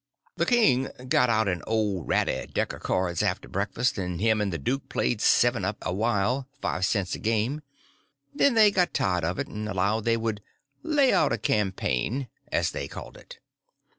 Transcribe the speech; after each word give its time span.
The 0.35 0.47
king 0.47 0.89
got 1.09 1.29
out 1.29 1.47
an 1.47 1.61
old 1.67 2.07
ratty 2.07 2.47
deck 2.47 2.73
of 2.73 2.81
cards 2.81 3.21
after 3.21 3.47
breakfast, 3.47 3.99
and 3.99 4.19
him 4.19 4.41
and 4.41 4.51
the 4.51 4.57
duke 4.57 4.89
played 4.89 5.21
seven 5.21 5.63
up 5.63 5.77
a 5.83 5.93
while, 5.93 6.47
five 6.59 6.85
cents 6.85 7.13
a 7.13 7.19
game. 7.19 7.61
Then 8.33 8.55
they 8.55 8.71
got 8.71 8.95
tired 8.95 9.23
of 9.23 9.37
it, 9.37 9.45
and 9.47 9.69
allowed 9.69 10.05
they 10.05 10.17
would 10.17 10.41
"lay 10.81 11.13
out 11.13 11.31
a 11.33 11.37
campaign," 11.37 12.29
as 12.51 12.71
they 12.71 12.87
called 12.87 13.15
it. 13.15 13.37